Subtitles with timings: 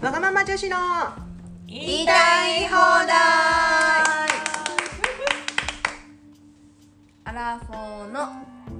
[0.00, 0.76] わがまま女子の
[1.66, 3.16] 言いたい放題。
[7.24, 8.28] アラフォーの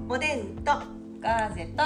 [0.08, 0.70] おでんと
[1.20, 1.82] ガーゼと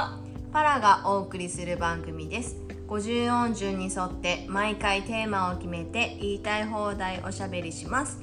[0.53, 2.57] パラがお送りする番組です。
[2.89, 8.21] 50音順に沿って毎回テーマを決めて言いたい放題おしゃべりします。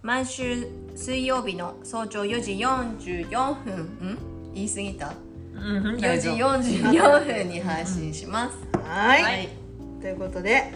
[0.00, 3.74] 毎週水曜日の早朝4時44分。
[3.74, 4.18] ん？
[4.54, 5.12] 言い過ぎた
[5.56, 8.56] ？4時44分に配信します。
[8.78, 9.22] はい。
[9.22, 9.67] はい
[10.00, 10.72] ということで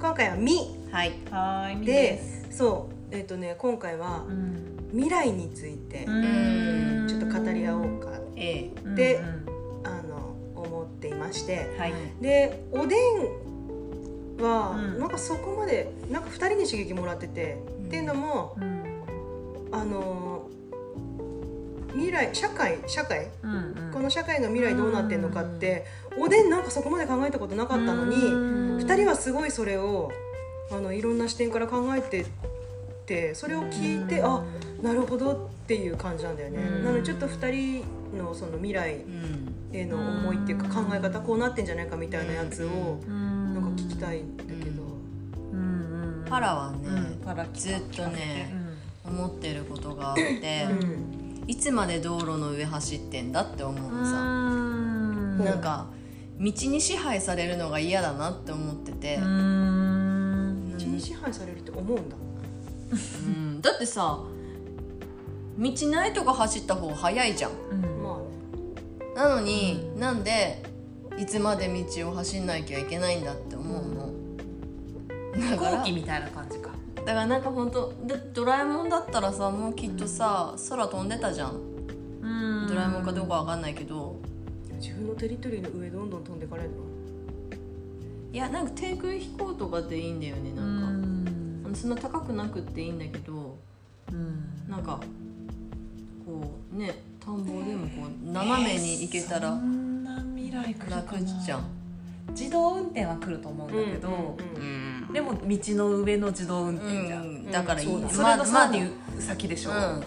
[0.00, 0.74] 今回は「み。
[0.90, 1.12] はい。
[1.30, 3.14] はい」でそう。
[3.14, 4.74] えっ、とね今回はうん。
[4.92, 7.06] 未来についてん。
[7.08, 8.94] ちょっと語り合おうかええ。
[8.94, 11.92] でうんあの思っていましてはい。
[12.20, 12.96] でおで
[14.38, 14.98] んはうん。
[14.98, 17.86] なんかそこまでなんか2人に刺激もらってて、ん。
[17.86, 18.82] っていうのもうん。
[19.72, 20.43] あの
[21.94, 23.28] 未来社会社会？
[23.42, 23.56] うんう
[23.90, 23.90] ん。
[23.92, 25.86] この社会の未来どうなってんのかって
[26.18, 30.12] おでんなんかそこまで考えたことなかったのにうん2人はすごいそれを
[30.70, 32.26] あのいろんな視点から考えて
[33.06, 34.42] てそれを聞いてあ
[34.82, 36.58] なるほどっていう感じなんだよね。
[36.58, 36.84] うん。
[36.84, 39.54] なのでちょっと2人のその未来うん。
[39.72, 43.54] への思いっていうか考え方こうなってんじゃないかみたいなやつをうん。
[43.54, 44.82] なんか聞きたいんだけど。
[45.52, 45.58] うん。
[45.58, 47.24] うんパラはね、うん。
[47.24, 48.52] パラずっとね
[49.06, 51.13] う思ってることがあって、うん
[51.46, 55.44] いつまで道路の上走ってんだって思うのさ、ん。
[55.44, 55.86] なんか
[56.38, 60.74] 道に支配されるのが嫌だなって思ってて、うん。
[60.76, 62.16] 道に支配されるって思うんだ。
[63.26, 63.60] うん。
[63.60, 64.20] だってさ
[65.58, 67.50] 道ないとこ走った方が早いじゃん。
[67.70, 68.02] うん。
[68.02, 69.28] まあね。
[69.28, 70.62] なのに、なんで
[71.18, 74.12] いつまで道を走んなきゃいけないんだって思うの。
[75.32, 76.70] だ飛から 行機みたいな感じか
[77.04, 81.60] だからなんか本当でドラえもんだったらさもうきっとさ空飛んでたじゃん。
[82.22, 82.66] うん。
[82.68, 84.16] ドラえもんかどうかわかんないけど。
[84.80, 86.76] 自分のテリトリーの上どんどん飛んでかれるの
[88.32, 91.74] いやなんか低空飛行とかでいいんだよねうなんか、ん。
[91.74, 93.56] そんな高くなくっていいんだけど
[94.12, 94.68] うん。
[94.68, 95.00] なんか
[96.26, 99.58] こうね田んぼでもこう斜めに行けたら
[100.90, 101.64] 楽じゃん、
[102.30, 110.02] 自動運転は来ると思うんだけど、うんでも道の上の自動運転じゃん、うんだからいい、うんそれのさらにま先でしょ、あうん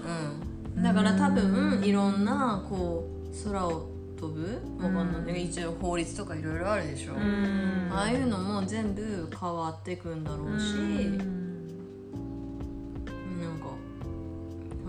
[0.75, 3.87] うん、だから多分いろんなこう空を
[4.19, 5.45] 飛ぶわかんない。
[5.45, 7.89] 一応法律とかいろいろあるでしょ、うん。
[7.91, 11.17] ああいうのも全部変わってくんだろうし、うん。
[13.39, 13.67] なんか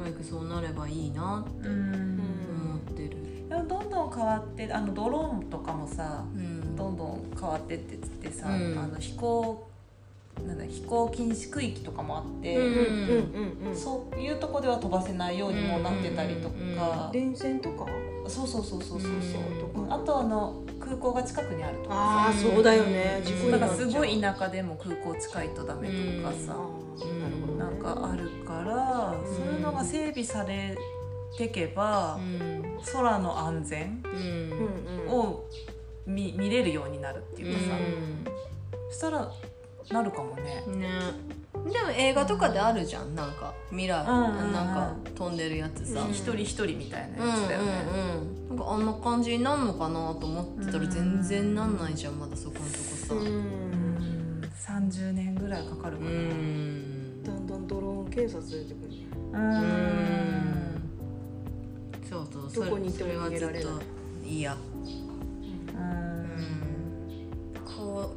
[0.03, 2.21] 早くそうなればいいなってうん。
[2.65, 8.79] 思ってる、でもどんどん変わってあのドローンとかもさうんどんどん変わってってっつってさ、うん。
[8.79, 9.67] あの飛行
[10.47, 17.87] なんだ飛行禁止区域とかもあって、うんうんうんうんそういうとこでは飛ばせないようにもなってたりとか、電線とか？
[18.29, 19.93] そうそうそうそうそうそう、うん。
[19.93, 23.21] あとあの空港が近くにあるとかああそうだよね。
[23.25, 27.59] 事故にだかすごい田舎でも空港近いとダメとかあさ、ーなるほどね。
[27.59, 29.25] なんかあるから、ん。
[29.27, 30.77] そういうのが整備され
[31.37, 32.79] てけば、うん。
[32.93, 35.11] 空の安全うんうんうん。
[35.11, 35.45] を
[36.09, 37.67] 見見れるようになるっていうかさ、
[38.91, 39.31] そしたら
[39.91, 40.65] なるかもね。
[40.67, 40.89] うんね。
[41.55, 43.15] でも映画とかであるじゃん。
[43.15, 44.53] なんか未来、うんうんうん。
[44.53, 47.85] なんか飛んでるやつさ、うん一人一人みたいなうんやつだよね。
[47.93, 52.73] うんうんなんかあんな感じになんのかなと思ってたらうん全然なんないじゃんまだそこのとこ
[53.07, 53.15] さ。
[53.15, 53.27] ううん。
[53.27, 56.11] うん30年ぐらいかかるかな。
[56.11, 57.23] ん。
[57.23, 59.07] だんだんドローン警察出てくるね。
[59.33, 60.83] うん。
[62.09, 63.63] そうそうそれそれはずっ逃げられない。
[63.63, 63.71] と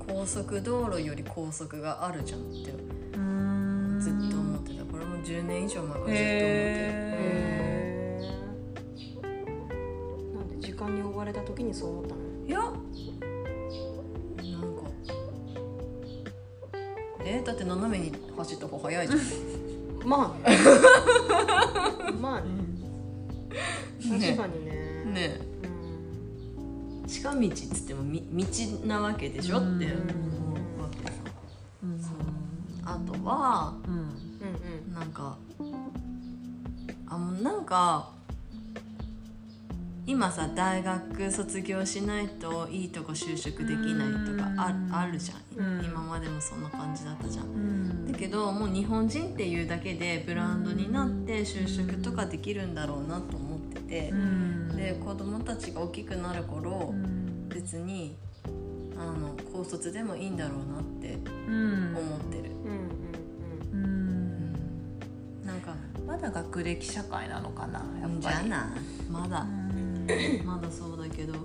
[0.08, 2.72] 高高速道路より高速があるじゃんって
[3.16, 4.84] うんずっと思ってた。
[4.86, 6.18] これも10年以上前からずっと思ってる。
[6.18, 6.22] へ
[7.14, 12.22] へーなんで時間に追われた時にそう思ったの？
[12.48, 12.60] ーいや
[14.60, 14.82] なんか
[17.24, 19.20] えだって斜めに走った方が早いじゃん。
[20.08, 20.58] まあね。
[22.20, 22.48] まあね。
[24.02, 24.72] 確かにね。
[25.06, 25.40] ね。
[25.46, 25.51] うん
[27.22, 29.58] 近道っつってもみ道なわけでしょ？
[29.58, 29.78] って思う
[30.82, 31.14] わけさ
[31.84, 32.02] うん。
[32.84, 33.94] あとはうん。
[33.94, 33.98] う
[34.92, 35.38] んなんか
[37.08, 38.10] あもうなんか
[40.08, 44.90] 今さ大学卒業しないといいとこ就職できないとかあうん。
[44.92, 45.86] あるじゃん、うん。
[45.86, 47.46] 今までもそんな感じだったじゃん。
[47.46, 48.12] うん。
[48.12, 54.10] だけどもう日本人っていうだけでブランドになって就職とかできるんだろうなと思ってて。
[54.10, 54.76] う、ん。
[54.76, 57.11] で子供たちが大きくなる頃、うん
[57.54, 58.16] 別に
[58.98, 61.18] あの高卒でもいいんだろうなって
[61.48, 61.96] うん。
[61.98, 62.52] 思ってる、
[63.74, 65.46] うんうんうん。
[65.46, 65.74] なんか
[66.08, 68.22] まだ学歴社会なのかなやっぱり。
[68.22, 68.74] じゃあな。
[69.10, 69.42] まだ。
[69.42, 70.08] うん。
[70.46, 71.34] まだそうだけど。
[71.34, 71.38] あ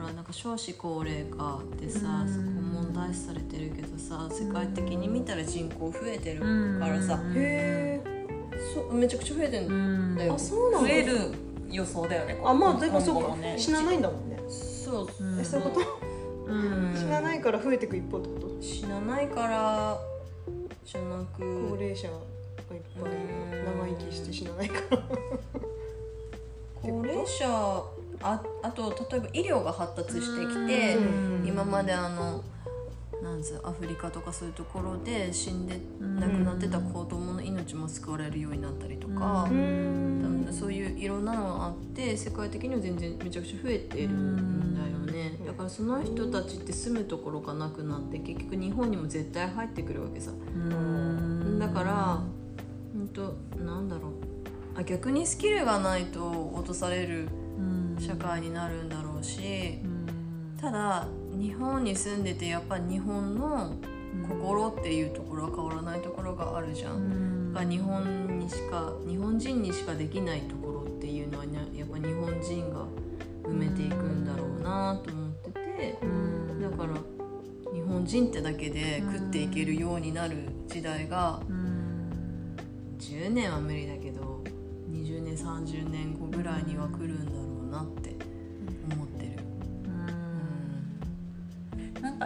[0.00, 2.32] ほらなんか少子高齢化ってさ、うん。
[2.32, 2.44] そこ
[2.84, 6.40] 問題視されてるけどさ世界的に見たら人口増えてる
[6.78, 7.32] からさ、うん。
[7.32, 8.00] へえ。
[8.74, 10.88] そめちゃくちゃ増えてんだよ、あそうなんだ。
[10.88, 11.16] 増える
[11.70, 13.54] 予想だよねあまあでもそうかね。
[13.58, 14.27] 死なないんだもん。
[14.27, 14.27] ね
[14.88, 16.52] そううんえそういうこと？
[16.52, 16.94] うん。
[16.96, 18.62] 死なないから増えていく一方ってこと？
[18.62, 19.98] 死なないから
[20.84, 21.42] じゃな高く
[21.78, 22.22] 齢者がいっ
[22.68, 22.78] ぱい
[23.86, 25.02] 生きして死なないから。
[26.80, 27.82] 高齢者
[28.20, 31.00] ああと例えば医療が発達してきてう
[31.44, 31.46] ん。
[31.46, 32.42] 今まであの
[33.38, 40.48] なんつうアフリカとかそういうところで死んでうん亡くなってた子供の命も救われるようになったりとか、ううん。
[40.50, 44.74] そういういろんなのがあって世界的には全然めちゃくちゃ増えてるん。
[44.74, 45.36] だよね。
[45.38, 50.32] うんだからその人たちって住むところがなくなって結局日本にも絶対入ってくるわけさ。
[50.32, 51.58] うん。
[51.60, 52.20] だから
[52.92, 54.12] 本当なんだろう。
[54.76, 57.96] あ逆にスキルがないと落とされるうん。
[58.00, 60.56] 社会になるんだろうしうん。
[60.60, 61.06] ただ
[61.38, 63.76] 日本に住んでてやっぱり日本の
[64.28, 66.90] 心っていうところは変わらないところがあるじゃ。
[66.90, 67.50] うん。
[67.50, 72.86] んが日本にしか日本人にしかできないところっていうのは、ね、やっぱ日本人が
[73.44, 75.98] 埋めていくんだろうなと思ってて。
[76.02, 76.60] うん。
[76.60, 76.94] だから
[77.72, 80.36] 日本人ってだけで食っていけるようになる
[80.66, 81.68] 時代がうん。
[82.98, 84.42] 10年は無理だけど
[84.90, 88.07] 20年30年後ぐらいには来るんだろうなって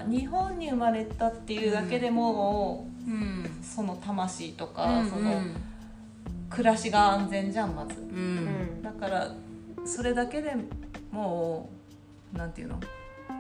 [0.04, 3.50] か日本に生まれたっていうだけでも、うん。
[3.62, 5.10] その魂とか、うん。
[5.10, 5.43] その
[6.50, 8.00] 暮らしが安全じゃんまず。
[8.00, 8.37] ううん。
[8.81, 9.34] んだから
[9.84, 10.54] それだけで
[11.10, 11.70] も
[12.34, 12.78] うなんていうの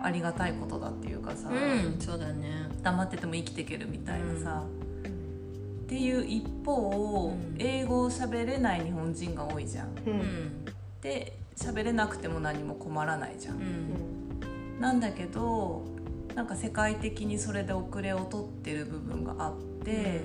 [0.02, 2.68] ありがたいことだっていうかさ、うんそうだね。
[2.82, 7.56] 黙ってても生きていけるみたいなさ、っていう一方、うん。
[7.58, 9.88] 英語を喋れない日本人が多いじゃん。
[9.88, 10.64] ううんん。
[11.00, 13.56] で喋れなくても何も困らないじゃん。
[13.56, 13.58] う。
[13.60, 14.80] ん。
[14.80, 15.84] なんだけど
[16.34, 20.22] なんか世界的にそれで遅れを取ってる部分があって、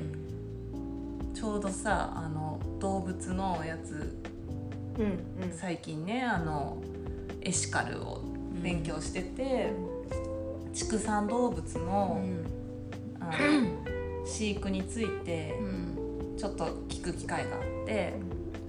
[1.34, 4.18] ちょうどさあの動物のやつ
[4.98, 5.58] うんうん。
[5.58, 6.78] 最近ねあの
[7.42, 8.22] エシカルを
[8.64, 9.72] 勉強してて、
[10.74, 12.46] 畜産動物うの,、ん。
[13.20, 15.98] あの飼育についてうん。
[16.38, 18.14] ちょっと聞く機会があって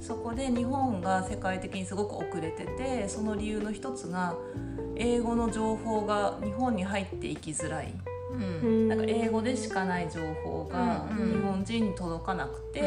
[0.00, 4.34] そこで日本が世界的にすごく遅れててその理由の一つが
[4.99, 7.95] 英語の情報が日本に入っていきづらい。
[8.33, 8.89] うん。
[8.89, 12.81] なんか英語でしかない情報が日本人に届かなくて、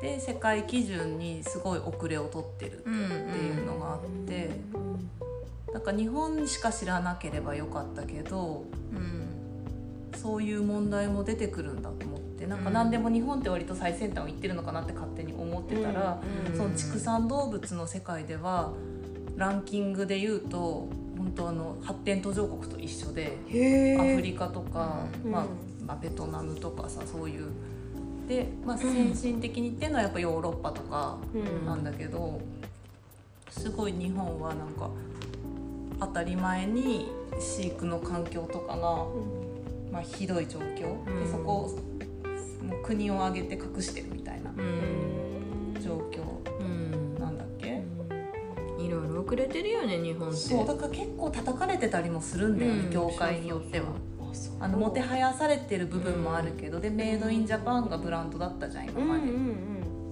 [0.00, 4.50] で世界基準にすごい遅れを取ってるっていうのがあって、
[5.72, 9.28] なんか日本しか知らなければよかったけどうん。
[10.16, 16.56] そういう問題も出てくるんだと思ってなんか何でも日本って割と最先端を行ってるのかなって勝手に思ってたら、うん。
[16.56, 18.72] その畜産動物の世界では
[19.38, 23.38] ランキングで言うと本当あの発展途上国と一緒で。
[23.98, 25.30] アフリカとか、うん。
[25.30, 25.46] まあ
[25.86, 27.46] まあ、ベトナムとかさそういう。
[28.28, 31.66] で、まあ、先進的にっていうのはやっぱヨーロッパとかうん。
[31.66, 32.40] なんだけど、
[33.50, 34.90] すごい日本はなんか
[36.00, 37.10] 当たり前に
[37.40, 39.06] 飼育の環境とかが、
[39.90, 41.24] まあ、ひどい状況、うん。
[41.24, 41.78] でそこを
[42.64, 44.50] もう国を挙げて隠してるみたいな
[49.28, 50.36] 遅れてるよね日本って。
[50.36, 52.90] そうだから結構叩かれてたりもするんだよね、うん。
[52.90, 53.86] 業界によっては。
[54.60, 59.32] あのもてはやされてる部分もあるけど、でメイドインジャパンがブランドだったじゃん今まで、うんう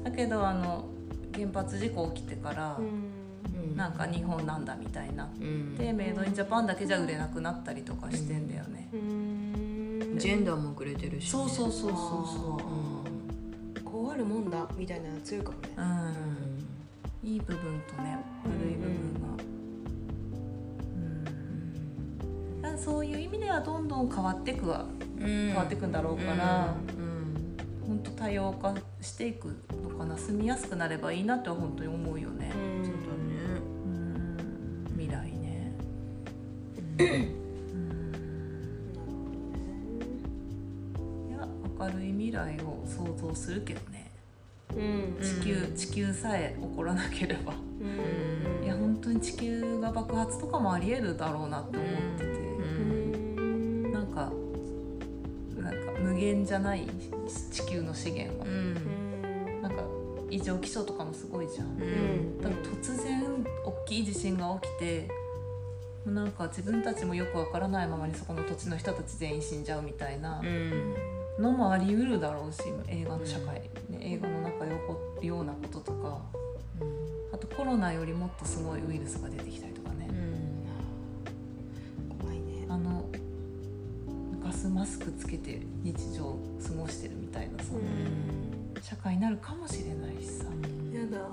[0.00, 0.86] んだけどあの
[1.34, 2.84] 原発事故起きてからう、ん。
[2.84, 5.24] うんなんか日本なんだみたいにな。
[5.24, 5.74] っうん。
[5.76, 10.16] て、メイドインジャパンだけじゃ売れなくなったりとかしてんだよね、うん。
[10.18, 11.30] ジェンダーも遅れてるしね。
[11.30, 12.60] そうそうそうそうそ
[13.80, 13.80] う。
[13.84, 15.68] こうあるもんだみたいなの強いかもね。
[15.76, 15.84] うん、
[17.26, 19.26] いい部分とね悪い部分が、
[22.70, 24.84] うんそういう意味ではどんどん変わってくわ
[25.18, 25.26] うん。
[25.26, 27.56] 変わってくんだろうからうん
[27.86, 32.52] 本当多様化していくのかな住みやすくなればいいなって本当に思うよね、
[34.92, 35.72] 未来ね、
[36.98, 37.02] い
[41.32, 44.00] や明るい未来を想像するけどね。
[44.00, 44.05] うん
[44.74, 47.54] 地球、地球さえ起こらなければ。
[47.80, 48.64] うん。
[48.64, 53.92] いや本当に地球が爆発とかもありえるだろうなって思ってて、うん。
[53.92, 54.32] なんか
[55.56, 56.86] なんか無限じゃない
[57.50, 58.44] 地球の資源は。
[58.44, 59.82] う、なんか
[60.30, 62.38] 異常気象とかもすごいじゃん、うん。
[62.40, 65.08] だから突然大きい地震が起きて
[66.04, 70.40] もうなんか自分たちもよくわからないままにそこの土地の人たち全員死んじゃうみたいな。
[70.40, 76.22] うんのもありうるだろうし映画の社会、ね、映画の中で起こるようなこととか、
[76.80, 80.12] うん、あとコロナよりもっとすごいウイルスが出てきたりとかね、う
[82.14, 82.66] ん、怖いね。
[82.68, 83.04] あの
[84.42, 90.44] ガスマスクつけて日常過ごしてるみたいなさ、う、社会になるかもしれないしさ、
[90.92, 91.26] やだ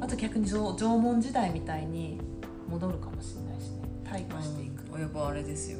[0.00, 2.20] あと逆に縄文時代みたいに
[2.68, 3.80] 戻るかもしれないしね。
[4.04, 5.78] 退化していく、うん、やっぱあれですよ。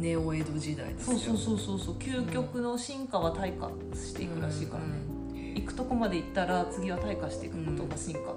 [0.00, 1.94] ネオ江戸時代ですよそうそうそうそうそう。
[1.96, 8.34] 究極の進化は退化していくらしいからね、行くとこまで行ったら次は退化していくことが進化、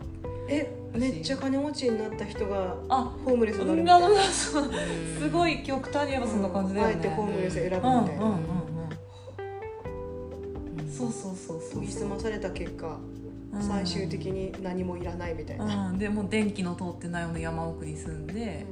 [0.49, 3.99] えめっちゃ金持ちになった人があホームレスになるみな。
[3.99, 7.93] たいすごい極端に言えばそんな感じだよね、あえてホームレス選ぶみたいな。
[7.93, 8.61] うんうんうんうん
[10.91, 12.99] そうそうそうそう研ぎ澄まされた結果
[13.53, 13.61] うん。
[13.63, 18.65] 最終的に何もいらないみたいな、うん、でもう電気の通ってないような山奥に住んで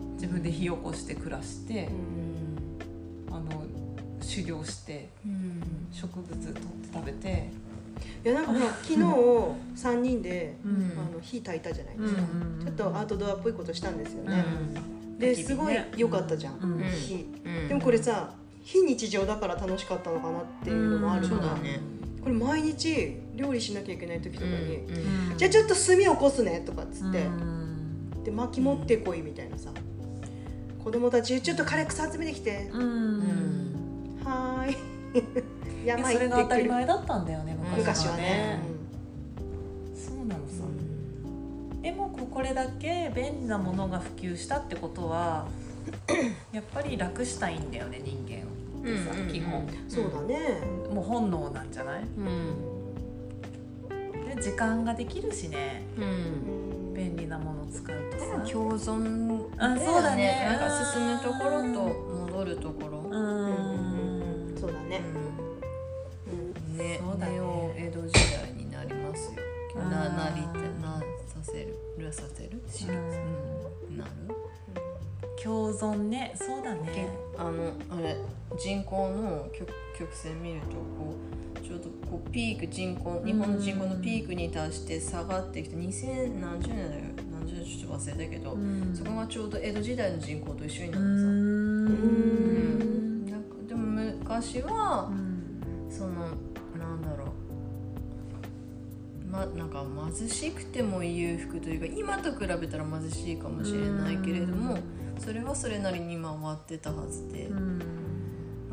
[0.00, 0.14] うん。
[0.14, 2.27] 自分で火起こして暮らしてう、ん
[4.28, 5.62] 狩猟してうん。
[5.92, 6.58] 植物取って
[6.92, 7.50] 食べて、
[8.24, 10.92] いやなんかほら昨日3人で、うん。
[10.98, 14.28] あの火焚いたじゃないうんですか、うんちょっとアウトドアっぽいことしたんですようん。
[14.28, 14.44] ね、
[15.18, 17.26] ですごい良かったじゃん、火。
[17.44, 17.68] うん。
[17.68, 21.80] でもこれさ非日常だから楽しかったのかなっていうのもあるから、そうだね。
[22.22, 25.38] これ毎日料理しなきゃいけない時とかに、うん。
[25.38, 28.24] じゃあちょっと炭起こすねとかっつって、うん。
[28.24, 29.70] で薪持ってこいみたいなさ。
[30.84, 33.77] 子供たちちょっと枯れ草集めてきて、うん
[34.28, 34.72] はーい。
[35.84, 38.22] いや山それが当たり行って前だったんだよねくる昔は昔はね。
[38.22, 38.58] ね、
[39.94, 40.64] そうなのさ、
[41.82, 45.46] でもここれだけ便利なものが普及したってことは
[46.52, 48.46] やっぱり楽したいんだよね人間っ
[48.84, 49.32] てさ、うんうんうん。
[49.32, 49.60] 基本。
[49.60, 50.60] うんそうだね、
[50.92, 52.02] もう本能なんじゃない？
[52.02, 52.54] うん。
[54.36, 55.84] で時間ができるしね。
[55.96, 56.04] うん。
[56.04, 56.10] うん
[56.98, 58.24] 便利なものを使うとさ。
[58.52, 60.48] 共存あそうだね。
[60.50, 61.84] なんか進むところと
[62.32, 62.98] 戻るところ。
[62.98, 63.18] ううん
[64.88, 65.02] ね、
[66.70, 66.76] うん。
[66.78, 67.00] ね。
[67.00, 67.34] そうだね。
[67.76, 69.32] 江戸時代になりますよ。
[69.76, 72.60] うんななりてなさせるるさせる？
[72.68, 72.92] しう
[73.92, 73.98] ん。
[73.98, 74.10] なる。
[75.42, 76.32] 共存ね。
[76.34, 77.08] そうだね。
[77.36, 78.16] あのあれ
[78.58, 81.14] 人口の曲曲線見るとこ
[81.56, 87.02] うちょうどこうピーク人口日本の人口のピークに達して下がってきて2000何十年だよ。
[87.32, 88.92] 何十年ちょっと忘れたけど、うん。
[88.96, 92.47] そこがちょうど江戸時代の人口と一緒になうるのさ、
[94.38, 95.90] 昔はうん。
[95.90, 96.28] その
[96.78, 97.28] なんだろう。
[99.28, 99.84] まなんか
[100.16, 104.78] 貧しくても裕福というか今と比べたら貧しいかもしれないけれども
[105.18, 107.78] それはそれなりに回ってたはずで、うん。
[107.80, 107.84] だ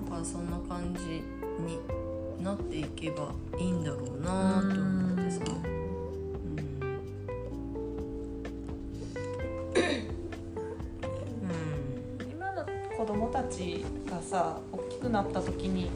[0.10, 1.24] からそんな感じ
[1.63, 1.79] に
[2.43, 5.75] なっていけばいいんだろうなと思ってさ、うん。
[13.36, 14.57] たちがさ
[15.05, 15.89] くなった時に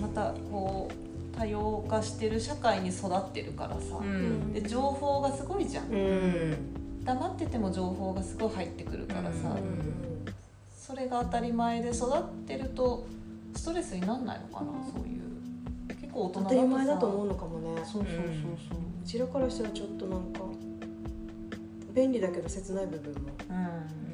[0.00, 4.52] またこう多様化してる社会に育ってるからさ、うん。
[4.52, 5.86] で情報がすごいじゃん。
[5.86, 5.94] うん。
[5.94, 6.56] うん
[7.04, 10.32] 黙ってても情報がすごい入ってくるからさ、うん。
[10.76, 13.04] それが当たり前で育ってると
[13.56, 15.22] ストレスになんないのかなそういう。
[15.88, 16.42] 結構大人だとさ。
[16.42, 17.76] 当たり前だと思うのかもね。
[17.78, 18.14] そうそうそうそう。
[19.02, 20.40] うちらからしたらちょっとなんか
[21.92, 23.20] 便利だけど切ない部分も。
[23.50, 24.11] うん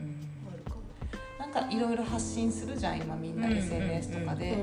[1.60, 4.56] かいろいろ発信するじゃん今みんなうん SNS とかで、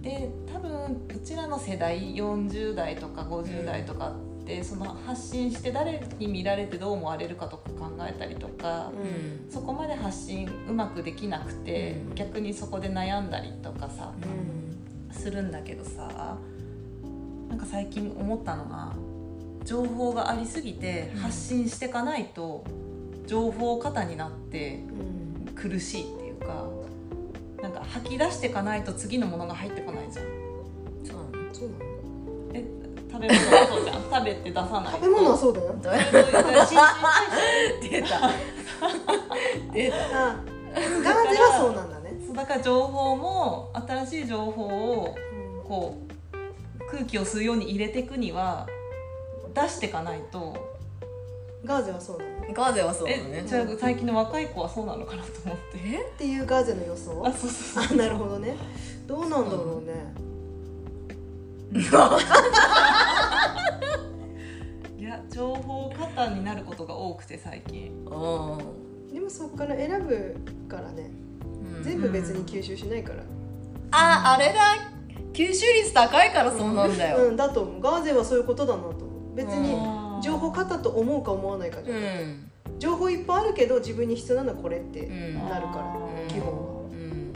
[0.00, 9.50] で多分うちらの世代40代とか50代とかって、その発信して誰に見られてどう思われるかとか考えたりとか、うん。
[9.50, 12.14] そこまで発信うまくできなくて、うん。
[12.14, 15.14] 逆にそこで悩んだりとかさうん。
[15.14, 16.38] するんだけどさ
[17.48, 18.94] なんか最近思ったのが
[19.64, 21.20] 情報がありすぎてうん。
[21.20, 22.64] 発信していかないと
[23.26, 25.11] 情報過多になってうん
[25.54, 26.66] 苦しいっていうか
[27.62, 30.26] なんか吐き出していかないと次のものが入ってこないじゃん。
[31.04, 31.84] そうなのそうなの。
[32.54, 32.64] え
[33.10, 34.02] 食べ物はそうじゃん。
[34.12, 34.90] 食べて出さないと。
[34.90, 35.74] 食べ物はそうだよ。
[37.80, 38.30] 出た。
[39.72, 40.30] 出た。
[40.30, 40.36] あ
[40.74, 42.16] ガーゼはそうなんだね。
[42.26, 45.14] そうだから情報も新しい情報を
[45.64, 48.66] こう空気を吸うように入れていくには
[49.54, 50.72] 出していかないと。
[51.64, 55.78] ガーゼはそうなのガーゼはそうだえねじゃあ最近の若い子はそうなのかなと思って。
[55.84, 56.02] え？
[56.02, 57.22] っていうガーゼの予想？
[57.26, 58.56] あそうそうあなるほどね。
[59.06, 60.14] どうなんだろうね。
[64.98, 68.06] いや情報過多になることが多くて最近。
[68.10, 68.58] あ
[69.12, 70.36] でもそこから選ぶ
[70.68, 71.10] からね。
[71.80, 73.22] ー全部別に吸収しないから。
[73.92, 74.60] ああれだ。
[75.32, 77.28] 吸収率高いからそうなんだよ。
[77.28, 77.80] うんだと思う。
[77.80, 78.96] ガーゼはそういうことだなと思
[79.32, 79.34] う。
[79.34, 82.78] 別に情報過多と思うか思わないかじうゃん、ん。
[82.78, 85.34] 情報いっぱいあるけど自分に必要なのはこれってうん。
[85.34, 86.28] なるから、うん。
[86.28, 86.82] 基本は。
[86.90, 87.32] うん。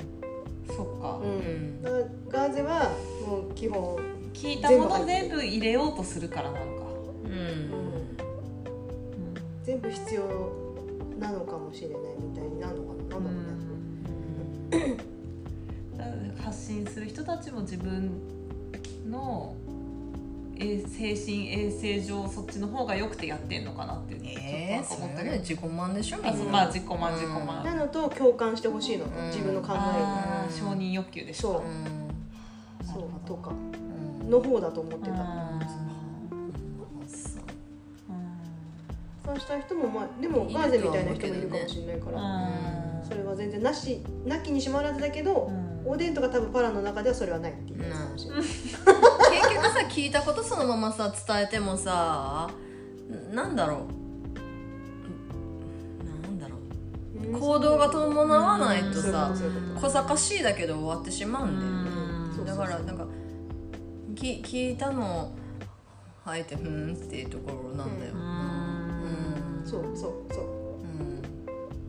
[0.68, 2.90] そっか、うん、だからガーゼは
[3.26, 3.96] もう基本、
[4.32, 6.82] 聞いたもの全部入れようとするからなのか、
[7.24, 8.16] うん。
[9.64, 10.22] 全部必要
[11.18, 13.18] なのかもしれないみたいになるのかな。
[13.18, 13.36] なんだろ
[14.70, 14.96] うね、
[15.96, 18.10] だから発信する人たちも自分
[19.08, 19.65] のえ
[20.58, 26.44] 精神衛生上そっちの方が良くてやってんのかなってちょっと思ったけど、れはね自己満でしょみあんな。
[26.44, 29.26] まあ自己満自己満、なのと共感してほしいの、ん。
[29.26, 29.78] 自分の考え
[30.50, 31.52] 承認欲求でしょ。
[31.52, 31.62] そう。
[31.62, 31.84] うん。
[31.84, 33.50] にそうとか。
[33.50, 34.30] うん。
[34.30, 35.18] の方だと思ってた、うん
[35.60, 35.66] そ
[37.34, 39.26] う。
[39.26, 42.25] そうした人もまあでもガーゼみたいな人もいるかもしれないから、う
[43.04, 43.06] ん。
[43.06, 45.76] それは全然なしなきにしもあらずだけど、うん。
[45.86, 48.42] おでんとか多分パラの中ではそれはないっていうやつかもしれない、
[49.48, 52.50] 結局さ聞いたことそのままさ伝えてもさ
[53.32, 53.86] なんだろう。
[56.04, 57.38] なんだろう。
[57.38, 59.32] 行動が伴わないとさ
[59.80, 61.90] 小賢しいだけど終わってしまうんだよね。
[62.38, 62.44] うん。
[62.44, 63.06] だからなんか
[64.16, 65.36] き聞いたのを
[66.24, 68.12] あえてふーんっていうところなんだよ。
[68.14, 69.62] うん。
[69.64, 70.44] そうそうそう。
[70.82, 71.22] うん。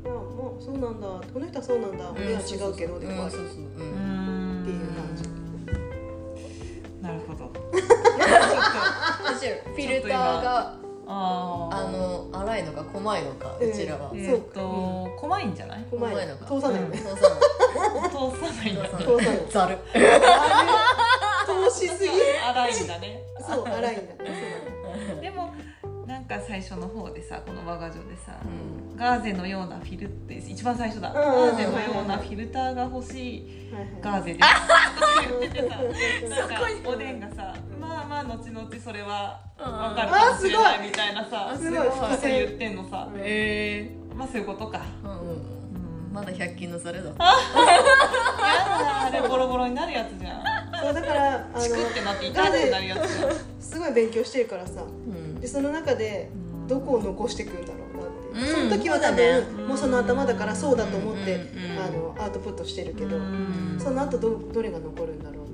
[0.06, 1.08] あもうそうなんだ。
[1.34, 2.12] この人はそうなんだ。
[2.12, 3.32] 俺は違うけどでもある。
[3.32, 4.27] そうそううん
[9.76, 10.76] 私フィルターが
[11.10, 11.76] あー。
[11.78, 14.12] あの荒いのか細いのかうちらは。
[14.12, 15.86] うんえっ、と怖いんじゃない？
[15.90, 16.38] 怖いの。
[16.38, 16.46] か。
[16.46, 18.84] 通さないよね、そうそう通さないんだ。
[18.84, 19.48] ね通さない。
[19.50, 19.78] ざる
[21.70, 22.10] 通しすぎ。
[22.46, 23.22] 荒いんだね。
[23.40, 24.08] そう荒いんだね。
[24.18, 25.54] そうだねでも
[26.06, 28.98] なんか最初の方でさこの我が女でさ、うん。
[28.98, 31.14] ガーゼのようなフィルって一番最初だ、ん。
[31.14, 34.02] ガーゼのようなフィルターが欲しいはいはい。
[34.02, 34.46] ガーゼです。
[34.48, 35.76] って言っててさ
[36.30, 37.54] なんかそこにおでんがさ
[38.18, 41.88] まあまあ後々それはうん分かるかもしれないみたいなさすごい。
[41.88, 43.08] こと言ってんのさ。
[43.18, 44.82] えまあそういうことか。
[45.04, 46.14] ーうん。
[46.14, 47.26] まだ100均のざるだやだ
[49.06, 50.44] あれボロボロになるやつじゃん。
[50.82, 53.32] そうだからあチクっのてなって痛くなるやつじゃん。
[53.60, 54.82] すごい勉強してるからさ。
[54.82, 55.40] うん。
[55.40, 56.32] でその中で
[56.68, 57.88] どこを残していくんだろう
[58.46, 61.80] その時は多分もうその頭だからそうだと思って、うんうんうん。
[61.80, 63.78] あのアウトプットしてるけど、うん。
[63.80, 65.47] その後どどれが残るんだろう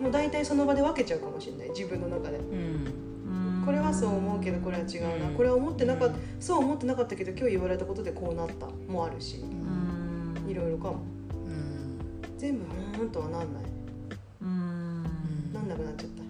[0.00, 1.70] もう大体その場で分けちゃうかもしれない。
[1.70, 2.38] 自分の中で。
[2.38, 3.62] うん。
[3.64, 5.34] これはそう思うけどこれは違うな、うん。
[5.34, 9.44] これは思ってなかったそう思ってなかったけど今日言われたことでこうなったもあるし。
[10.48, 11.00] いろいろかも。
[11.46, 11.98] うん。
[12.38, 12.64] 全部
[12.96, 13.62] ふーんとはなんない。
[15.52, 16.22] なんなくなっちゃった。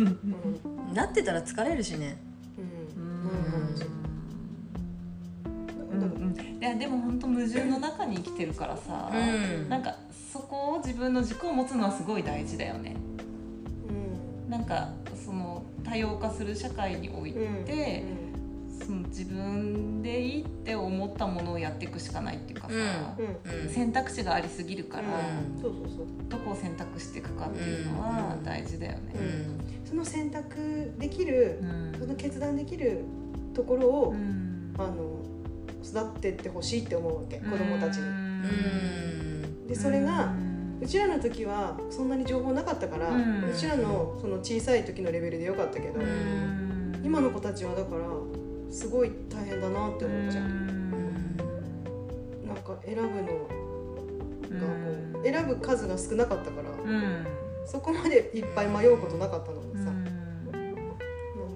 [0.00, 0.08] うん。
[0.88, 0.94] うん。
[0.94, 2.18] なってたら疲れるしね。
[2.58, 2.64] うん。
[5.94, 6.22] うん。
[6.22, 6.36] うん。
[6.60, 9.16] いやでも本当矛盾の中に生きてるからさ、う
[9.66, 9.68] ん。
[9.68, 10.05] なんかそ
[10.48, 12.96] こを自分の軸を持つのはすごい大事だよね。
[13.88, 14.50] うん。
[14.50, 14.90] なんか
[15.24, 18.04] その多様化する社会において、
[18.84, 22.74] その自分でいいって思ったものをやっていくしかないっていうかさ、
[23.18, 23.24] うん。
[23.24, 23.66] うん。
[23.66, 23.68] うん。
[23.70, 25.60] 選択肢がありすぎるから、うん。
[25.60, 26.06] そうそうそう。
[26.28, 29.14] どこを選択していくかっていうのは大事だよね。
[29.14, 29.86] うん。
[29.88, 31.64] その選択できるう
[31.96, 31.98] ん。
[31.98, 33.04] その決断できる
[33.54, 34.74] ところを、うん。
[34.78, 35.16] あの
[35.82, 38.02] 育ってってほしいって思うわけ子供たちに。
[38.02, 39.25] うん
[39.66, 47.00] でそれがうんうちらの時はそんなに情報なかったから、ううんちらのその小さい時のレベルでよかったけど、うん。
[47.02, 48.02] 今の子たちはだから
[48.70, 50.44] すごい大変だなって思っちゃう。
[52.46, 57.26] なんか選ぶのがこう選ぶ数が少なかったから、うん。
[57.64, 60.04] そこまでいっぱい迷うことなかったのにさ、うん。
[60.04, 60.74] なん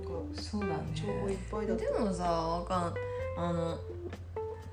[0.03, 0.75] かそうだね。
[0.95, 1.85] 情報いっぱいだった。
[1.85, 2.95] でもさわかん
[3.37, 3.79] あの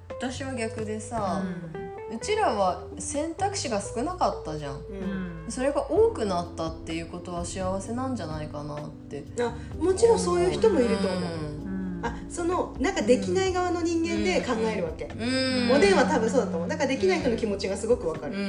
[0.09, 1.76] 私は逆でさ、う
[2.21, 4.75] ちらは選択肢が少なかったじゃん。
[4.75, 5.47] ううん。
[5.47, 9.23] んそれが多くなったっていうことは幸せなんじゃないかなって。
[9.39, 11.19] あもちろんそういう人もいると思う。
[11.19, 12.01] うん。
[12.03, 15.71] あそのなんかできない側の人間で考えるわけ、うん。
[15.75, 16.69] おでんは多分そうだと思う。
[16.69, 18.39] だからできない人の気持ちがすごくわかうんる、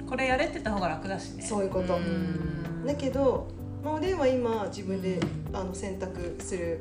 [0.00, 0.06] うん。
[0.06, 1.42] これやれってた方が楽だしね。
[1.42, 2.86] そういうこと、うん。
[2.86, 3.48] だけど、
[3.84, 5.20] まあ、おでんは今自分で
[5.52, 6.80] あの選択する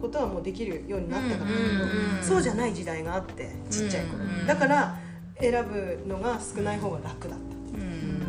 [0.00, 4.46] ことはもうできるようになったからだけど、うんそうじゃない時代があってちっちゃい頃、うん。
[4.46, 4.98] だから
[5.40, 7.38] 選ぶのが少ない方が楽だっ
[7.74, 8.22] うん。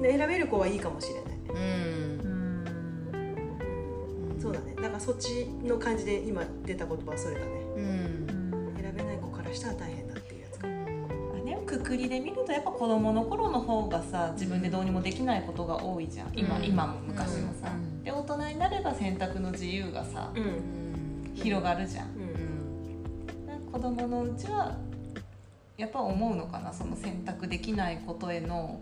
[0.00, 1.24] たで選べる子はいいかもしれない。
[1.48, 2.64] うん。
[4.40, 4.74] そうだね。
[4.76, 7.46] だからそっちの感じで今出た言葉はそれだね。
[7.76, 8.74] うん。
[8.80, 10.68] 選べない子からしたら大変だっていうやつか。
[11.44, 16.32] でもくくりで見るとやっぱ子供の頃の方がさ自分でどうにもできないことが多いじゃん。
[16.36, 16.64] 今,、うん。
[16.64, 18.04] 今も昔もさ、うん。
[18.04, 21.32] で大人になれば選択の自由がさ、うん。
[21.34, 22.06] 広がるじゃん。
[22.06, 23.72] うん。
[23.72, 24.76] 子供のうちは
[25.76, 28.80] やっぱ思うのかなその選択できないことへの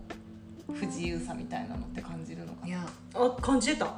[0.73, 2.67] 不自由さみたいなのって感じるのかな。
[2.67, 3.93] いやあ感じてた。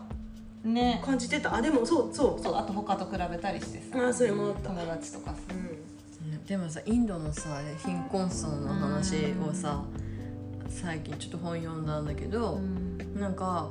[0.64, 1.02] ね。
[1.06, 1.56] 感じてた。
[1.56, 2.44] あでもそうそう。
[2.44, 4.08] そうあと他と比べたりしてさ。
[4.08, 4.70] あそれもあった。
[4.70, 5.38] 友達とかさ。
[5.54, 9.84] うでもさインドのさ貧困層の話をさ
[10.70, 12.60] 最近ちょっと本読んだんだけど、
[13.16, 13.70] なんか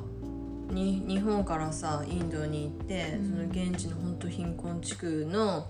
[0.71, 3.51] に日本からさインドに行って、うん。
[3.53, 5.67] その現地の本当貧困地区の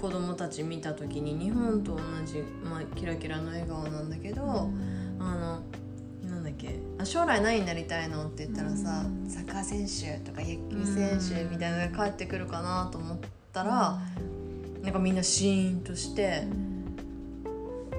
[0.00, 5.62] 子供たち見た時に日本と同じ、まあ、キラキラの笑顔なんだけど、あの
[6.28, 9.28] なんだっけあ将来何になりたいのって言ったらさ、うん。
[9.28, 13.18] サッカー選手とか野球選手みたいなのが返ってくるかなと思っ
[13.52, 13.98] たら、
[14.82, 16.44] なんかみんなシーンとして、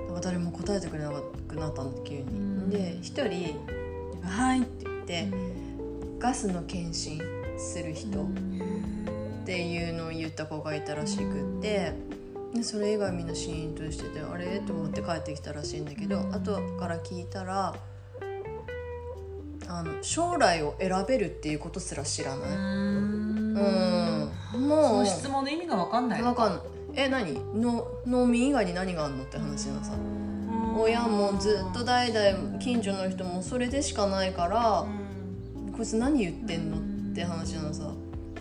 [0.07, 1.11] なんか誰も答えてくれな
[1.47, 2.21] くなったんだ急に。
[2.23, 2.69] ん。
[2.69, 3.59] で一人
[4.23, 5.27] 「はい」って言って、
[6.17, 7.21] ガスの検診
[7.57, 8.27] する人
[9.49, 11.93] っていうのを言った子がいたらしくって
[12.53, 14.59] でそれ以外みんなシーンとしててあれ？
[14.59, 17.73] と思って帰ってきたらしいんだけど後から聞いたら
[19.67, 22.49] あの将来を選べるっていうことすら知らない。
[22.51, 24.97] うん、そもう。
[24.99, 26.49] の質問の意味が分かんない分か。
[26.49, 26.61] んない。
[26.93, 27.33] え何？
[27.59, 29.93] の農民以外に何があんのって話のさ。
[30.77, 34.85] 親もずっと代々近所の人もそれでしかないから
[35.75, 37.91] こいつ何言ってんのって話なのさ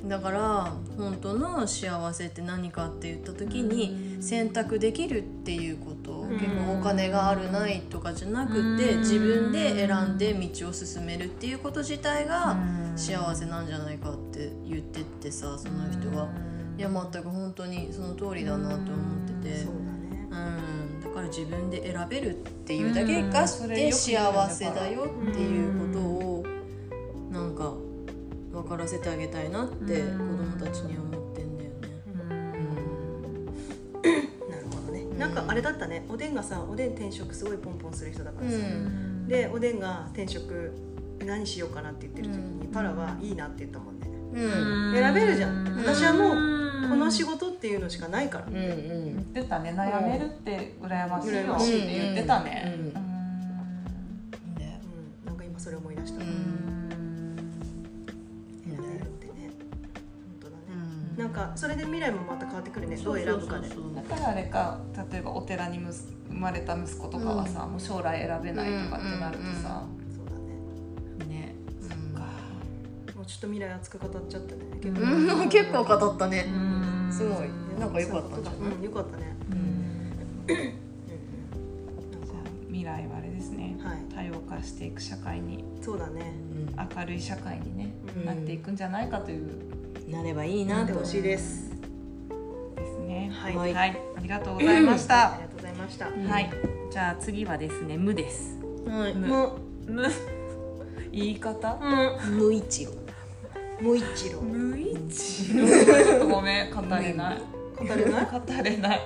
[0.05, 6.39] だから本当の幸せって何かって言った時に選択できるっていうことん。
[6.39, 9.01] 結構お金があるないとかじゃなくてうん。
[9.01, 12.57] 自分で選んで道を進めるっていうこと自体が
[12.97, 16.29] 幸せなんじゃないかって言ってってさその人は。
[16.77, 18.89] いや全く本当にその通りだなと思っ
[19.43, 19.57] てて。
[19.59, 20.29] そうだね。
[20.31, 23.49] うん、だから自分で選べるっていうだけがうん。
[23.49, 26.47] それでよく言うよね幸せだよっていうことを
[27.31, 27.75] なんか
[28.69, 31.77] 分からせてあげたいなって子供たちには思ってんだよね。
[34.51, 35.07] なるほどね。
[35.19, 36.05] なんかあれだったね。
[36.11, 39.27] おでんがさおでん転職すごいポンポンする人だからさ、うん。
[39.27, 40.75] でおでんが転職
[41.25, 42.73] 何しようかなって言ってる時に、うん。
[42.73, 44.95] パラはいいなって言ったもんね、うん。
[44.95, 45.65] 選べるじゃん。
[45.79, 46.33] 私はも
[46.87, 49.73] うこの仕事っていうのしかないから、うん言ってたね。
[49.75, 51.79] 悩めるって羨ましいよ羨ましい。
[51.79, 52.75] って言ってたね。
[52.79, 52.98] うんうんね
[61.29, 62.97] なんかそれで未来もまた変わってくるね。
[62.97, 63.69] どう選ぶかで。
[63.69, 64.81] だからあれか
[65.13, 69.85] 例えばお寺にむす生まれた息子とかはさ、もう将来選べないとかってなるとさ、
[70.17, 71.29] そうだね。
[71.29, 71.55] ね。
[71.83, 72.21] うんそっか。
[73.15, 74.63] もうちょっと未来熱く語っちゃったね。
[74.81, 75.49] 結構、うん。
[75.51, 75.85] 結構。
[75.85, 76.41] 語ったね。
[76.45, 77.13] ん。
[77.13, 77.51] すごい。
[77.79, 80.75] なんか良かったんじゃないうん、よかったね、うん。
[82.69, 83.77] 未来はあれですね。
[83.83, 83.99] かはい。
[84.15, 85.63] 多様化していく社会に。
[85.83, 86.33] そうだね。
[86.97, 88.25] 明るい社会にね、うん。
[88.25, 89.68] なっていくんじゃないかという
[90.13, 91.71] なればいいななとってほしいです。
[92.77, 93.31] ですね。
[93.33, 93.57] はい。
[93.57, 94.01] はい。
[94.17, 95.35] ありがとうございました。
[95.35, 96.51] ありがとうございました、はい。
[96.91, 98.59] じゃあ次はですね無です。
[98.87, 99.15] はい。
[99.15, 99.47] むも
[99.87, 100.03] う無。
[101.13, 101.79] 言い方？
[102.31, 102.93] 無一郎。
[103.83, 104.41] もう一郎。
[104.41, 106.71] 無一ちょっとごめん。
[106.71, 107.43] 語れない。
[107.77, 108.27] 語れない？
[108.27, 109.01] 語れない。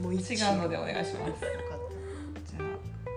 [0.00, 1.40] もう一違郎うのでお願いします。
[2.46, 2.62] じゃあ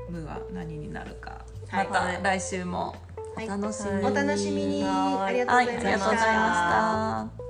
[0.09, 1.87] 無は何になるか、はい。
[1.87, 2.95] また来週も
[3.35, 4.83] お楽しみに、たお楽しみに。
[4.83, 4.89] は
[5.27, 5.29] い。
[5.29, 7.40] ありがとうはい、ございました、ありがとうございました